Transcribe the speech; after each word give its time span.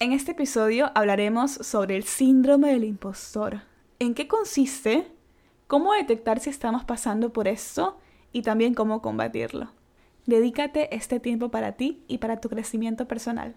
En 0.00 0.12
este 0.12 0.30
episodio 0.30 0.92
hablaremos 0.94 1.50
sobre 1.50 1.96
el 1.96 2.04
síndrome 2.04 2.72
del 2.72 2.84
impostor. 2.84 3.62
¿En 3.98 4.14
qué 4.14 4.28
consiste? 4.28 5.08
¿Cómo 5.66 5.92
detectar 5.92 6.38
si 6.38 6.50
estamos 6.50 6.84
pasando 6.84 7.32
por 7.32 7.48
esto? 7.48 7.98
Y 8.32 8.42
también 8.42 8.74
cómo 8.74 9.02
combatirlo. 9.02 9.72
Dedícate 10.24 10.94
este 10.94 11.18
tiempo 11.18 11.50
para 11.50 11.72
ti 11.72 12.04
y 12.06 12.18
para 12.18 12.40
tu 12.40 12.48
crecimiento 12.48 13.08
personal. 13.08 13.56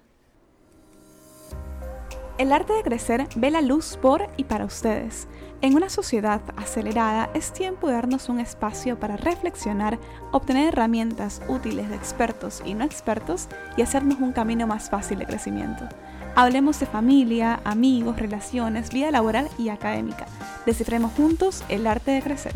El 2.42 2.52
arte 2.54 2.74
de 2.74 2.82
crecer 2.82 3.28
ve 3.36 3.52
la 3.52 3.62
luz 3.62 4.00
por 4.02 4.28
y 4.36 4.46
para 4.46 4.66
ustedes. 4.66 5.28
En 5.62 5.76
una 5.76 5.90
sociedad 5.90 6.42
acelerada 6.58 7.30
es 7.36 7.54
tiempo 7.54 7.86
de 7.86 7.94
darnos 7.94 8.30
un 8.30 8.40
espacio 8.40 9.00
para 9.00 9.16
reflexionar, 9.16 10.00
obtener 10.32 10.70
herramientas 10.70 11.44
útiles 11.48 11.88
de 11.92 11.96
expertos 11.96 12.64
y 12.66 12.74
no 12.74 12.84
expertos 12.84 13.48
y 13.78 13.84
hacernos 13.84 14.20
un 14.22 14.32
camino 14.32 14.66
más 14.66 14.90
fácil 14.90 15.20
de 15.20 15.28
crecimiento. 15.28 15.88
Hablemos 16.36 16.80
de 16.80 16.88
familia, 16.88 17.62
amigos, 17.64 18.18
relaciones, 18.18 18.92
vida 18.92 19.12
laboral 19.12 19.48
y 19.60 19.70
académica. 19.70 20.26
Descifremos 20.66 21.12
juntos 21.12 21.64
el 21.70 21.86
arte 21.86 22.10
de 22.10 22.24
crecer. 22.24 22.56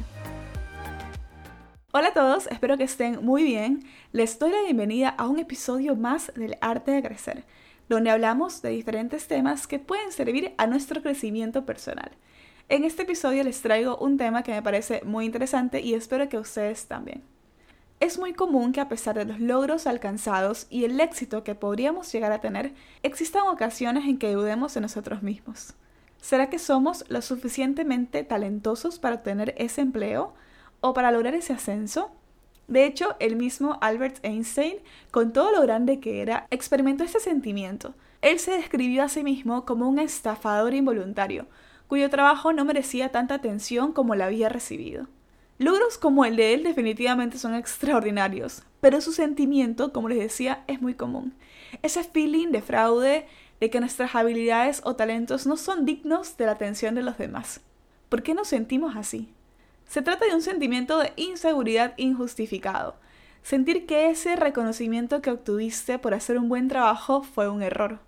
Hola 1.92 2.08
a 2.08 2.14
todos, 2.14 2.48
espero 2.48 2.76
que 2.76 2.86
estén 2.86 3.24
muy 3.24 3.44
bien. 3.44 3.86
Les 4.12 4.40
doy 4.40 4.50
la 4.50 4.64
bienvenida 4.64 5.10
a 5.10 5.28
un 5.28 5.38
episodio 5.38 5.96
más 5.96 6.32
del 6.36 6.58
arte 6.60 6.90
de 6.90 7.04
crecer, 7.04 7.46
donde 7.90 8.10
hablamos 8.10 8.62
de 8.62 8.70
diferentes 8.70 9.28
temas 9.28 9.68
que 9.68 9.80
pueden 9.80 10.12
servir 10.12 10.54
a 10.58 10.68
nuestro 10.68 11.02
crecimiento 11.02 11.66
personal. 11.66 12.12
En 12.68 12.84
este 12.84 13.04
episodio 13.04 13.44
les 13.44 13.62
traigo 13.62 13.98
un 13.98 14.18
tema 14.18 14.42
que 14.42 14.52
me 14.52 14.64
parece 14.64 15.02
muy 15.06 15.26
interesante 15.26 15.82
y 15.82 15.94
espero 15.94 16.28
que 16.30 16.40
ustedes 16.40 16.88
también. 16.88 17.24
Es 18.00 18.20
muy 18.20 18.34
común 18.34 18.74
que 18.74 18.82
a 18.82 18.90
pesar 18.90 19.16
de 19.16 19.26
los 19.26 19.40
logros 19.40 19.88
alcanzados 19.88 20.68
y 20.70 20.84
el 20.84 21.00
éxito 21.00 21.44
que 21.44 21.56
podríamos 21.56 22.12
llegar 22.12 22.32
a 22.32 22.42
tener, 22.42 22.74
existan 23.04 23.48
ocasiones 23.48 24.06
en 24.06 24.18
que 24.18 24.34
dudemos 24.34 24.74
de 24.74 24.82
nosotros 24.82 25.24
mismos. 25.24 25.76
¿Será 26.20 26.50
que 26.50 26.60
somos 26.60 27.06
lo 27.08 27.22
suficientemente 27.22 28.24
talentosos 28.24 29.00
para 29.00 29.16
obtener 29.16 29.54
ese 29.58 29.82
empleo 29.82 30.34
o 30.82 30.94
para 30.94 31.12
lograr 31.12 31.36
ese 31.36 31.54
ascenso? 31.54 32.12
De 32.68 32.86
hecho, 32.86 33.16
el 33.20 33.36
mismo 33.36 33.78
Albert 33.82 34.24
Einstein, 34.24 34.78
con 35.12 35.34
todo 35.34 35.52
lo 35.52 35.62
grande 35.62 36.00
que 36.00 36.22
era, 36.22 36.48
experimentó 36.50 37.04
este 37.04 37.20
sentimiento. 37.20 37.94
Él 38.22 38.40
se 38.40 38.52
describió 38.52 39.04
a 39.04 39.10
sí 39.10 39.24
mismo 39.24 39.66
como 39.66 39.88
un 39.88 40.00
estafador 40.00 40.74
involuntario, 40.74 41.46
cuyo 41.88 42.10
trabajo 42.10 42.54
no 42.54 42.66
merecía 42.66 43.10
tanta 43.10 43.36
atención 43.36 43.92
como 43.92 44.16
la 44.16 44.26
había 44.26 44.50
recibido. 44.50 45.08
Logros 45.58 45.98
como 45.98 46.26
el 46.26 46.36
de 46.36 46.54
él 46.54 46.64
definitivamente 46.64 47.38
son 47.38 47.54
extraordinarios, 47.54 48.64
pero 48.82 49.00
su 49.00 49.14
sentimiento, 49.14 49.94
como 49.94 50.10
les 50.10 50.20
decía, 50.20 50.64
es 50.68 50.82
muy 50.82 50.96
común. 50.96 51.34
Ese 51.82 52.04
feeling 52.04 52.50
de 52.50 52.62
fraude, 52.62 53.26
de 53.60 53.70
que 53.70 53.80
nuestras 53.80 54.16
habilidades 54.16 54.82
o 54.84 54.96
talentos 54.96 55.48
no 55.48 55.56
son 55.56 55.86
dignos 55.86 56.36
de 56.36 56.46
la 56.48 56.52
atención 56.54 56.94
de 56.96 57.04
los 57.04 57.18
demás. 57.18 57.62
¿Por 58.10 58.22
qué 58.22 58.34
nos 58.34 58.50
sentimos 58.50 58.96
así? 58.96 59.34
Se 59.88 60.02
trata 60.02 60.26
de 60.26 60.36
un 60.36 60.42
sentimiento 60.42 61.00
de 61.00 61.14
inseguridad 61.16 61.94
injustificado. 61.98 62.96
Sentir 63.44 63.86
que 63.86 64.10
ese 64.10 64.36
reconocimiento 64.36 65.22
que 65.22 65.32
obtuviste 65.32 66.00
por 66.00 66.14
hacer 66.14 66.38
un 66.38 66.50
buen 66.50 66.68
trabajo 66.68 67.22
fue 67.22 67.48
un 67.48 67.62
error. 67.62 68.00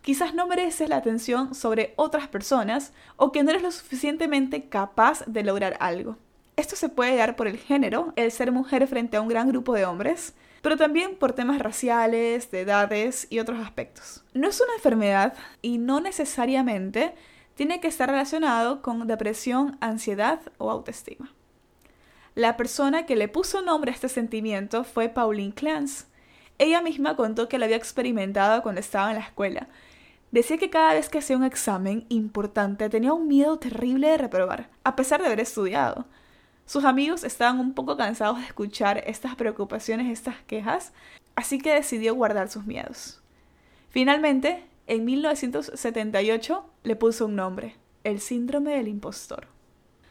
Quizás 0.00 0.34
no 0.34 0.46
mereces 0.46 0.88
la 0.88 0.96
atención 0.96 1.54
sobre 1.54 1.92
otras 1.96 2.28
personas 2.28 2.92
o 3.16 3.32
que 3.32 3.42
no 3.42 3.50
eres 3.50 3.62
lo 3.62 3.70
suficientemente 3.72 4.68
capaz 4.68 5.24
de 5.26 5.42
lograr 5.42 5.76
algo. 5.80 6.16
Esto 6.56 6.76
se 6.76 6.88
puede 6.88 7.16
dar 7.16 7.36
por 7.36 7.48
el 7.48 7.58
género, 7.58 8.14
el 8.16 8.32
ser 8.32 8.50
mujer 8.52 8.86
frente 8.86 9.18
a 9.18 9.20
un 9.20 9.28
gran 9.28 9.48
grupo 9.48 9.74
de 9.74 9.84
hombres, 9.84 10.32
pero 10.62 10.78
también 10.78 11.16
por 11.16 11.32
temas 11.32 11.58
raciales, 11.58 12.50
de 12.50 12.60
edades 12.62 13.26
y 13.28 13.40
otros 13.40 13.58
aspectos. 13.58 14.24
No 14.32 14.48
es 14.48 14.60
una 14.60 14.74
enfermedad 14.74 15.34
y 15.60 15.76
no 15.76 16.00
necesariamente 16.00 17.14
tiene 17.56 17.80
que 17.80 17.88
estar 17.88 18.08
relacionado 18.08 18.82
con 18.82 19.06
depresión, 19.06 19.76
ansiedad 19.80 20.40
o 20.58 20.70
autoestima. 20.70 21.32
La 22.34 22.58
persona 22.58 23.06
que 23.06 23.16
le 23.16 23.28
puso 23.28 23.62
nombre 23.62 23.90
a 23.90 23.94
este 23.94 24.10
sentimiento 24.10 24.84
fue 24.84 25.08
Pauline 25.08 25.54
Clance. 25.54 26.04
Ella 26.58 26.82
misma 26.82 27.16
contó 27.16 27.48
que 27.48 27.58
lo 27.58 27.64
había 27.64 27.78
experimentado 27.78 28.62
cuando 28.62 28.80
estaba 28.80 29.10
en 29.10 29.16
la 29.16 29.24
escuela. 29.24 29.68
Decía 30.32 30.58
que 30.58 30.68
cada 30.68 30.92
vez 30.92 31.08
que 31.08 31.18
hacía 31.18 31.36
un 31.36 31.44
examen 31.44 32.04
importante 32.10 32.90
tenía 32.90 33.14
un 33.14 33.26
miedo 33.26 33.58
terrible 33.58 34.08
de 34.08 34.18
reprobar, 34.18 34.68
a 34.84 34.94
pesar 34.94 35.20
de 35.20 35.26
haber 35.26 35.40
estudiado. 35.40 36.04
Sus 36.66 36.84
amigos 36.84 37.24
estaban 37.24 37.58
un 37.58 37.72
poco 37.72 37.96
cansados 37.96 38.38
de 38.38 38.44
escuchar 38.44 39.02
estas 39.06 39.34
preocupaciones, 39.34 40.12
estas 40.12 40.36
quejas, 40.46 40.92
así 41.36 41.58
que 41.58 41.72
decidió 41.72 42.14
guardar 42.14 42.50
sus 42.50 42.66
miedos. 42.66 43.22
Finalmente, 43.88 44.62
en 44.86 45.04
1978 45.04 46.64
le 46.84 46.96
puso 46.96 47.26
un 47.26 47.36
nombre, 47.36 47.76
el 48.04 48.20
síndrome 48.20 48.76
del 48.76 48.88
impostor. 48.88 49.48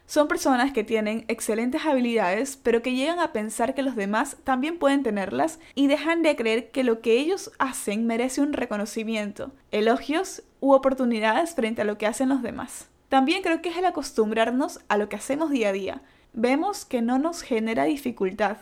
Son 0.08 0.28
personas 0.28 0.72
que 0.72 0.84
tienen 0.84 1.26
excelentes 1.28 1.84
habilidades, 1.86 2.58
pero 2.62 2.84
que 2.84 2.94
llegan 2.94 3.20
a 3.20 3.34
pensar 3.34 3.74
que 3.74 3.82
los 3.82 3.96
demás 3.96 4.38
también 4.44 4.78
pueden 4.78 5.02
tenerlas 5.02 5.60
y 5.74 5.88
dejan 5.88 6.22
de 6.22 6.36
creer 6.36 6.70
que 6.70 6.84
lo 6.84 7.02
que 7.02 7.14
ellos 7.18 7.52
hacen 7.58 8.06
merece 8.06 8.42
un 8.42 8.54
reconocimiento, 8.54 9.52
elogios 9.72 10.44
u 10.60 10.74
oportunidades 10.74 11.56
frente 11.56 11.82
a 11.82 11.86
lo 11.86 11.98
que 11.98 12.06
hacen 12.06 12.30
los 12.30 12.44
demás. 12.44 12.90
También 13.10 13.42
creo 13.42 13.62
que 13.62 13.70
es 13.70 13.78
el 13.78 13.86
acostumbrarnos 13.86 14.80
a 14.90 14.98
lo 14.98 15.10
que 15.10 15.16
hacemos 15.16 15.50
día 15.50 15.70
a 15.70 15.74
día, 15.74 16.02
vemos 16.34 16.86
que 16.86 17.02
no 17.02 17.18
nos 17.18 17.42
genera 17.42 17.86
dificultad 17.86 18.58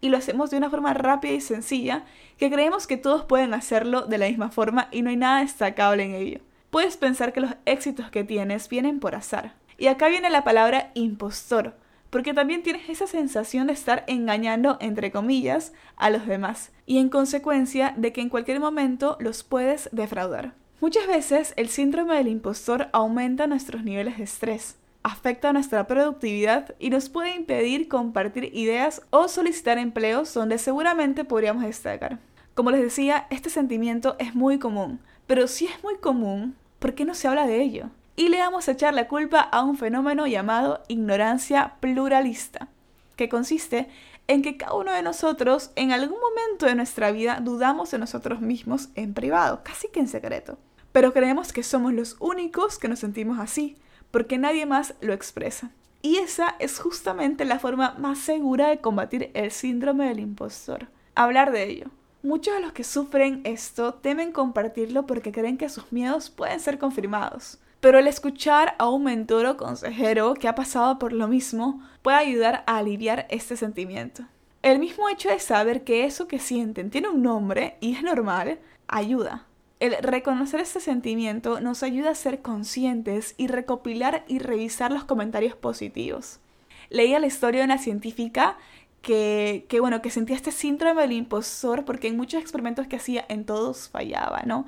y 0.00 0.08
lo 0.08 0.16
hacemos 0.16 0.50
de 0.50 0.56
una 0.56 0.70
forma 0.70 0.94
rápida 0.94 1.32
y 1.32 1.40
sencilla 1.40 2.04
que 2.38 2.50
creemos 2.50 2.86
que 2.86 2.96
todos 2.96 3.24
pueden 3.24 3.54
hacerlo 3.54 4.02
de 4.02 4.18
la 4.18 4.26
misma 4.26 4.50
forma 4.50 4.88
y 4.90 5.02
no 5.02 5.10
hay 5.10 5.16
nada 5.16 5.40
destacable 5.40 6.04
en 6.04 6.14
ello. 6.14 6.40
Puedes 6.70 6.96
pensar 6.96 7.32
que 7.32 7.40
los 7.40 7.52
éxitos 7.64 8.10
que 8.10 8.24
tienes 8.24 8.68
vienen 8.68 9.00
por 9.00 9.14
azar. 9.14 9.54
Y 9.78 9.86
acá 9.88 10.08
viene 10.08 10.30
la 10.30 10.44
palabra 10.44 10.90
impostor, 10.94 11.74
porque 12.10 12.34
también 12.34 12.62
tienes 12.62 12.88
esa 12.88 13.06
sensación 13.06 13.66
de 13.66 13.74
estar 13.74 14.04
engañando, 14.06 14.78
entre 14.80 15.10
comillas, 15.10 15.72
a 15.96 16.10
los 16.10 16.26
demás, 16.26 16.72
y 16.86 16.98
en 16.98 17.08
consecuencia 17.08 17.94
de 17.96 18.12
que 18.12 18.20
en 18.20 18.28
cualquier 18.28 18.60
momento 18.60 19.16
los 19.20 19.42
puedes 19.42 19.88
defraudar. 19.92 20.54
Muchas 20.80 21.06
veces 21.06 21.52
el 21.56 21.68
síndrome 21.68 22.16
del 22.16 22.28
impostor 22.28 22.88
aumenta 22.92 23.46
nuestros 23.46 23.84
niveles 23.84 24.18
de 24.18 24.24
estrés 24.24 24.76
afecta 25.06 25.52
nuestra 25.52 25.86
productividad 25.86 26.74
y 26.80 26.90
nos 26.90 27.08
puede 27.08 27.36
impedir 27.36 27.86
compartir 27.86 28.50
ideas 28.52 29.02
o 29.10 29.28
solicitar 29.28 29.78
empleos 29.78 30.34
donde 30.34 30.58
seguramente 30.58 31.24
podríamos 31.24 31.62
destacar. 31.62 32.18
Como 32.54 32.72
les 32.72 32.82
decía, 32.82 33.28
este 33.30 33.48
sentimiento 33.48 34.16
es 34.18 34.34
muy 34.34 34.58
común, 34.58 34.98
pero 35.28 35.46
si 35.46 35.66
es 35.66 35.80
muy 35.84 35.96
común, 35.98 36.56
¿por 36.80 36.94
qué 36.94 37.04
no 37.04 37.14
se 37.14 37.28
habla 37.28 37.46
de 37.46 37.62
ello? 37.62 37.90
Y 38.16 38.30
le 38.30 38.40
vamos 38.40 38.66
a 38.66 38.72
echar 38.72 38.94
la 38.94 39.06
culpa 39.06 39.38
a 39.38 39.62
un 39.62 39.78
fenómeno 39.78 40.26
llamado 40.26 40.82
ignorancia 40.88 41.74
pluralista, 41.78 42.66
que 43.14 43.28
consiste 43.28 43.88
en 44.26 44.42
que 44.42 44.56
cada 44.56 44.74
uno 44.74 44.90
de 44.90 45.02
nosotros 45.02 45.70
en 45.76 45.92
algún 45.92 46.18
momento 46.18 46.66
de 46.66 46.74
nuestra 46.74 47.12
vida 47.12 47.38
dudamos 47.40 47.92
de 47.92 47.98
nosotros 47.98 48.40
mismos 48.40 48.88
en 48.96 49.14
privado, 49.14 49.60
casi 49.62 49.86
que 49.86 50.00
en 50.00 50.08
secreto. 50.08 50.58
Pero 50.90 51.12
creemos 51.12 51.52
que 51.52 51.62
somos 51.62 51.92
los 51.92 52.16
únicos 52.18 52.80
que 52.80 52.88
nos 52.88 52.98
sentimos 52.98 53.38
así, 53.38 53.76
porque 54.10 54.38
nadie 54.38 54.66
más 54.66 54.94
lo 55.00 55.12
expresa. 55.12 55.70
Y 56.02 56.18
esa 56.18 56.54
es 56.58 56.78
justamente 56.78 57.44
la 57.44 57.58
forma 57.58 57.96
más 57.98 58.18
segura 58.18 58.68
de 58.68 58.78
combatir 58.78 59.30
el 59.34 59.50
síndrome 59.50 60.06
del 60.08 60.20
impostor. 60.20 60.86
Hablar 61.14 61.50
de 61.50 61.64
ello. 61.64 61.86
Muchos 62.22 62.54
de 62.54 62.60
los 62.60 62.72
que 62.72 62.84
sufren 62.84 63.40
esto 63.44 63.94
temen 63.94 64.32
compartirlo 64.32 65.06
porque 65.06 65.32
creen 65.32 65.58
que 65.58 65.68
sus 65.68 65.90
miedos 65.92 66.30
pueden 66.30 66.60
ser 66.60 66.78
confirmados. 66.78 67.58
Pero 67.80 67.98
el 67.98 68.06
escuchar 68.06 68.74
a 68.78 68.88
un 68.88 69.04
mentor 69.04 69.46
o 69.46 69.56
consejero 69.56 70.34
que 70.34 70.48
ha 70.48 70.54
pasado 70.54 70.98
por 70.98 71.12
lo 71.12 71.28
mismo 71.28 71.82
puede 72.02 72.16
ayudar 72.16 72.64
a 72.66 72.78
aliviar 72.78 73.26
este 73.30 73.56
sentimiento. 73.56 74.24
El 74.62 74.78
mismo 74.78 75.08
hecho 75.08 75.28
de 75.28 75.38
saber 75.38 75.84
que 75.84 76.04
eso 76.04 76.26
que 76.26 76.40
sienten 76.40 76.90
tiene 76.90 77.08
un 77.08 77.22
nombre 77.22 77.76
y 77.80 77.94
es 77.94 78.02
normal, 78.02 78.58
ayuda. 78.88 79.46
El 79.78 79.94
reconocer 80.00 80.60
este 80.60 80.80
sentimiento 80.80 81.60
nos 81.60 81.82
ayuda 81.82 82.10
a 82.10 82.14
ser 82.14 82.40
conscientes 82.40 83.34
y 83.36 83.48
recopilar 83.48 84.24
y 84.26 84.38
revisar 84.38 84.90
los 84.90 85.04
comentarios 85.04 85.54
positivos. 85.54 86.40
Leía 86.88 87.18
la 87.18 87.26
historia 87.26 87.60
de 87.60 87.66
una 87.66 87.78
científica 87.78 88.56
que, 89.02 89.66
que, 89.68 89.80
bueno, 89.80 90.00
que 90.00 90.10
sentía 90.10 90.34
este 90.34 90.50
síndrome 90.50 91.02
del 91.02 91.12
impostor 91.12 91.84
porque 91.84 92.08
en 92.08 92.16
muchos 92.16 92.40
experimentos 92.40 92.86
que 92.86 92.96
hacía 92.96 93.26
en 93.28 93.44
todos 93.44 93.90
fallaba, 93.90 94.42
¿no? 94.46 94.66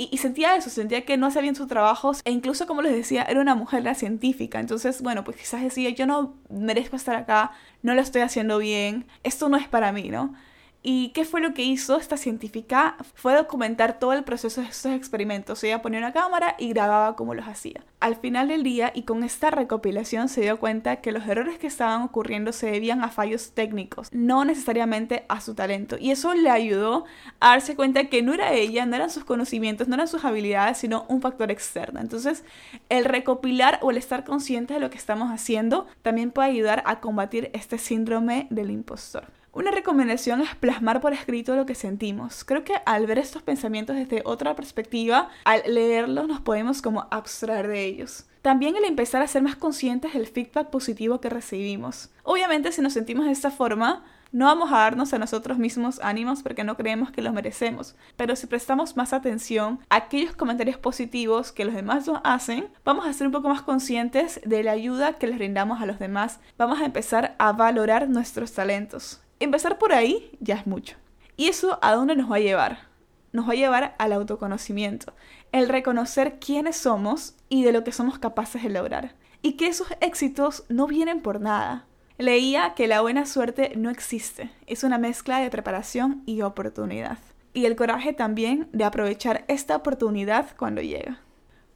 Y, 0.00 0.16
sentía 0.18 0.54
eso, 0.54 0.70
sentía 0.70 1.04
que 1.04 1.16
no 1.16 1.26
hacía 1.26 1.42
bien 1.42 1.56
sus 1.56 1.66
trabajos 1.66 2.20
e 2.24 2.30
incluso, 2.30 2.68
como 2.68 2.82
les 2.82 2.92
decía, 2.92 3.24
era 3.24 3.40
una 3.40 3.56
mujer 3.56 3.82
la 3.82 3.96
científica. 3.96 4.60
Entonces, 4.60 5.02
bueno, 5.02 5.24
pues 5.24 5.36
quizás 5.36 5.60
decía, 5.60 5.90
yo 5.90 6.06
no 6.06 6.36
merezco 6.48 6.94
estar 6.94 7.16
acá, 7.16 7.50
no 7.82 7.94
lo 7.94 8.00
estoy 8.00 8.22
haciendo 8.22 8.58
bien, 8.58 9.06
esto 9.24 9.48
no 9.48 9.56
es 9.56 9.66
para 9.66 9.90
mí, 9.90 10.08
¿no? 10.08 10.34
¿Y 10.80 11.08
qué 11.08 11.24
fue 11.24 11.40
lo 11.40 11.54
que 11.54 11.64
hizo 11.64 11.96
esta 11.96 12.16
científica? 12.16 12.96
Fue 13.14 13.34
documentar 13.34 13.98
todo 13.98 14.12
el 14.12 14.22
proceso 14.22 14.60
de 14.60 14.68
estos 14.68 14.92
experimentos. 14.92 15.62
Ella 15.64 15.82
ponía 15.82 15.98
una 15.98 16.12
cámara 16.12 16.54
y 16.56 16.68
grababa 16.68 17.16
cómo 17.16 17.34
los 17.34 17.48
hacía. 17.48 17.84
Al 17.98 18.14
final 18.14 18.46
del 18.46 18.62
día 18.62 18.92
y 18.94 19.02
con 19.02 19.24
esta 19.24 19.50
recopilación 19.50 20.28
se 20.28 20.42
dio 20.42 20.60
cuenta 20.60 21.00
que 21.00 21.10
los 21.10 21.26
errores 21.26 21.58
que 21.58 21.66
estaban 21.66 22.02
ocurriendo 22.02 22.52
se 22.52 22.70
debían 22.70 23.02
a 23.02 23.08
fallos 23.08 23.50
técnicos, 23.54 24.08
no 24.12 24.44
necesariamente 24.44 25.24
a 25.28 25.40
su 25.40 25.56
talento. 25.56 25.96
Y 25.98 26.12
eso 26.12 26.32
le 26.34 26.48
ayudó 26.48 27.06
a 27.40 27.50
darse 27.50 27.74
cuenta 27.74 28.04
que 28.04 28.22
no 28.22 28.32
era 28.32 28.52
ella, 28.52 28.86
no 28.86 28.94
eran 28.94 29.10
sus 29.10 29.24
conocimientos, 29.24 29.88
no 29.88 29.94
eran 29.94 30.06
sus 30.06 30.24
habilidades, 30.24 30.78
sino 30.78 31.06
un 31.08 31.20
factor 31.20 31.50
externo. 31.50 31.98
Entonces, 31.98 32.44
el 32.88 33.04
recopilar 33.04 33.80
o 33.82 33.90
el 33.90 33.96
estar 33.96 34.24
consciente 34.24 34.74
de 34.74 34.80
lo 34.80 34.90
que 34.90 34.98
estamos 34.98 35.32
haciendo 35.32 35.88
también 36.02 36.30
puede 36.30 36.50
ayudar 36.50 36.84
a 36.86 37.00
combatir 37.00 37.50
este 37.52 37.78
síndrome 37.78 38.46
del 38.50 38.70
impostor. 38.70 39.37
Una 39.52 39.70
recomendación 39.70 40.40
es 40.42 40.54
plasmar 40.54 41.00
por 41.00 41.12
escrito 41.12 41.56
lo 41.56 41.66
que 41.66 41.74
sentimos. 41.74 42.44
Creo 42.44 42.64
que 42.64 42.74
al 42.84 43.06
ver 43.06 43.18
estos 43.18 43.42
pensamientos 43.42 43.96
desde 43.96 44.22
otra 44.24 44.54
perspectiva, 44.54 45.30
al 45.44 45.62
leerlos 45.66 46.28
nos 46.28 46.40
podemos 46.40 46.82
como 46.82 47.08
abstraer 47.10 47.66
de 47.66 47.84
ellos. 47.84 48.26
También 48.42 48.76
el 48.76 48.84
empezar 48.84 49.22
a 49.22 49.26
ser 49.26 49.42
más 49.42 49.56
conscientes 49.56 50.12
del 50.12 50.26
feedback 50.26 50.70
positivo 50.70 51.20
que 51.20 51.30
recibimos. 51.30 52.10
Obviamente 52.22 52.72
si 52.72 52.82
nos 52.82 52.92
sentimos 52.92 53.26
de 53.26 53.32
esta 53.32 53.50
forma, 53.50 54.04
no 54.30 54.44
vamos 54.44 54.70
a 54.70 54.78
darnos 54.78 55.14
a 55.14 55.18
nosotros 55.18 55.56
mismos 55.56 56.00
ánimos 56.02 56.42
porque 56.42 56.62
no 56.62 56.76
creemos 56.76 57.10
que 57.10 57.22
los 57.22 57.32
merecemos, 57.32 57.96
pero 58.16 58.36
si 58.36 58.46
prestamos 58.46 58.96
más 58.96 59.14
atención 59.14 59.80
a 59.88 59.96
aquellos 59.96 60.36
comentarios 60.36 60.76
positivos 60.76 61.50
que 61.50 61.64
los 61.64 61.74
demás 61.74 62.06
nos 62.06 62.20
hacen, 62.24 62.68
vamos 62.84 63.06
a 63.06 63.12
ser 63.14 63.26
un 63.26 63.32
poco 63.32 63.48
más 63.48 63.62
conscientes 63.62 64.40
de 64.44 64.62
la 64.62 64.72
ayuda 64.72 65.14
que 65.14 65.26
les 65.26 65.38
brindamos 65.38 65.80
a 65.80 65.86
los 65.86 65.98
demás, 65.98 66.40
vamos 66.58 66.80
a 66.80 66.84
empezar 66.84 67.36
a 67.38 67.52
valorar 67.52 68.08
nuestros 68.10 68.52
talentos. 68.52 69.20
Empezar 69.40 69.78
por 69.78 69.92
ahí 69.92 70.36
ya 70.40 70.56
es 70.56 70.66
mucho. 70.66 70.96
¿Y 71.36 71.48
eso 71.48 71.78
a 71.82 71.94
dónde 71.94 72.16
nos 72.16 72.30
va 72.30 72.36
a 72.36 72.40
llevar? 72.40 72.88
Nos 73.32 73.48
va 73.48 73.52
a 73.52 73.56
llevar 73.56 73.94
al 73.98 74.12
autoconocimiento, 74.12 75.12
el 75.52 75.68
reconocer 75.68 76.38
quiénes 76.40 76.76
somos 76.76 77.36
y 77.48 77.62
de 77.62 77.72
lo 77.72 77.84
que 77.84 77.92
somos 77.92 78.18
capaces 78.18 78.62
de 78.62 78.70
lograr. 78.70 79.14
Y 79.40 79.52
que 79.52 79.68
esos 79.68 79.88
éxitos 80.00 80.64
no 80.68 80.88
vienen 80.88 81.20
por 81.20 81.40
nada. 81.40 81.86
Leía 82.16 82.74
que 82.74 82.88
la 82.88 83.00
buena 83.00 83.26
suerte 83.26 83.74
no 83.76 83.90
existe, 83.90 84.50
es 84.66 84.82
una 84.82 84.98
mezcla 84.98 85.38
de 85.38 85.50
preparación 85.50 86.24
y 86.26 86.42
oportunidad. 86.42 87.18
Y 87.54 87.66
el 87.66 87.76
coraje 87.76 88.12
también 88.12 88.68
de 88.72 88.82
aprovechar 88.82 89.44
esta 89.46 89.76
oportunidad 89.76 90.56
cuando 90.56 90.82
llega. 90.82 91.20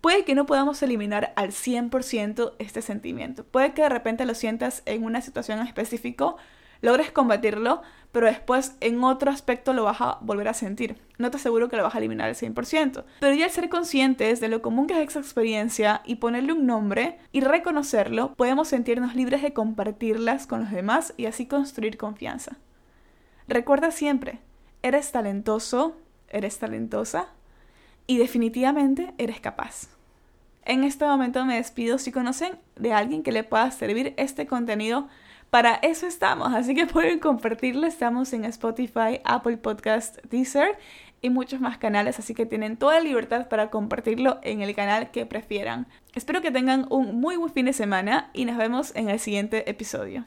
Puede 0.00 0.24
que 0.24 0.34
no 0.34 0.46
podamos 0.46 0.82
eliminar 0.82 1.32
al 1.36 1.50
100% 1.50 2.54
este 2.58 2.82
sentimiento. 2.82 3.44
Puede 3.44 3.72
que 3.72 3.82
de 3.82 3.88
repente 3.88 4.24
lo 4.26 4.34
sientas 4.34 4.82
en 4.84 5.04
una 5.04 5.20
situación 5.20 5.60
específica, 5.60 6.34
logres 6.82 7.10
combatirlo, 7.10 7.80
pero 8.12 8.26
después 8.26 8.76
en 8.80 9.02
otro 9.02 9.30
aspecto 9.30 9.72
lo 9.72 9.84
vas 9.84 10.00
a 10.00 10.18
volver 10.20 10.48
a 10.48 10.54
sentir. 10.54 10.98
No 11.16 11.30
te 11.30 11.38
aseguro 11.38 11.68
que 11.68 11.76
lo 11.76 11.82
vas 11.82 11.94
a 11.94 11.98
eliminar 11.98 12.28
al 12.28 12.34
100%, 12.34 13.04
pero 13.20 13.34
ya 13.34 13.46
al 13.46 13.50
ser 13.50 13.70
conscientes 13.70 14.40
de 14.40 14.48
lo 14.48 14.60
común 14.60 14.86
que 14.86 15.00
es 15.00 15.08
esa 15.08 15.20
experiencia 15.20 16.02
y 16.04 16.16
ponerle 16.16 16.52
un 16.52 16.66
nombre 16.66 17.18
y 17.32 17.40
reconocerlo, 17.40 18.34
podemos 18.34 18.68
sentirnos 18.68 19.14
libres 19.14 19.40
de 19.40 19.54
compartirlas 19.54 20.46
con 20.46 20.60
los 20.60 20.70
demás 20.70 21.14
y 21.16 21.24
así 21.24 21.46
construir 21.46 21.96
confianza. 21.96 22.58
Recuerda 23.48 23.90
siempre, 23.90 24.40
eres 24.82 25.10
talentoso, 25.12 25.96
eres 26.28 26.58
talentosa 26.58 27.28
y 28.06 28.18
definitivamente 28.18 29.14
eres 29.16 29.40
capaz. 29.40 29.88
En 30.64 30.84
este 30.84 31.04
momento 31.04 31.44
me 31.44 31.56
despido. 31.56 31.98
Si 31.98 32.12
conocen 32.12 32.58
de 32.76 32.92
alguien 32.92 33.22
que 33.22 33.32
le 33.32 33.42
pueda 33.42 33.70
servir 33.70 34.14
este 34.16 34.46
contenido, 34.46 35.08
para 35.52 35.74
eso 35.82 36.06
estamos, 36.06 36.54
así 36.54 36.74
que 36.74 36.86
pueden 36.96 37.18
compartirlo. 37.18 37.86
Estamos 37.86 38.32
en 38.32 38.46
Spotify, 38.46 39.20
Apple 39.22 39.58
Podcast, 39.58 40.16
Deezer 40.30 40.78
y 41.20 41.28
muchos 41.28 41.60
más 41.60 41.76
canales, 41.76 42.18
así 42.18 42.32
que 42.32 42.46
tienen 42.46 42.78
toda 42.78 42.94
la 42.94 43.02
libertad 43.02 43.48
para 43.48 43.68
compartirlo 43.68 44.40
en 44.42 44.62
el 44.62 44.74
canal 44.74 45.10
que 45.10 45.26
prefieran. 45.26 45.88
Espero 46.14 46.40
que 46.40 46.52
tengan 46.52 46.86
un 46.88 47.20
muy 47.20 47.36
buen 47.36 47.52
fin 47.52 47.66
de 47.66 47.74
semana 47.74 48.30
y 48.32 48.46
nos 48.46 48.56
vemos 48.56 48.96
en 48.96 49.10
el 49.10 49.20
siguiente 49.20 49.68
episodio. 49.68 50.24